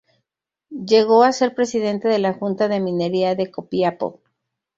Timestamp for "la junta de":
2.17-2.79